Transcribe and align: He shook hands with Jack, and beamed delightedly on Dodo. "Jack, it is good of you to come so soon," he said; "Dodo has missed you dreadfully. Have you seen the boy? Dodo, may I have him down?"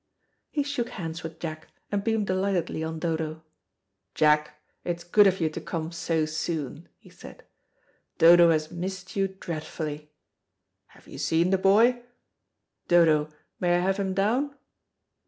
He 0.49 0.63
shook 0.63 0.89
hands 0.89 1.21
with 1.21 1.37
Jack, 1.39 1.67
and 1.91 2.03
beamed 2.03 2.25
delightedly 2.25 2.83
on 2.83 2.97
Dodo. 2.97 3.43
"Jack, 4.15 4.59
it 4.83 4.97
is 4.97 5.03
good 5.03 5.27
of 5.27 5.39
you 5.39 5.47
to 5.51 5.61
come 5.61 5.91
so 5.91 6.25
soon," 6.25 6.89
he 6.97 7.11
said; 7.11 7.43
"Dodo 8.17 8.49
has 8.49 8.71
missed 8.71 9.15
you 9.15 9.27
dreadfully. 9.27 10.09
Have 10.87 11.05
you 11.07 11.19
seen 11.19 11.51
the 11.51 11.59
boy? 11.59 12.01
Dodo, 12.87 13.29
may 13.59 13.77
I 13.77 13.79
have 13.81 13.97
him 13.97 14.15
down?" 14.15 14.55